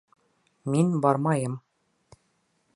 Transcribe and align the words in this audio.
Мин 0.75 0.89
бармайым. 1.05 1.61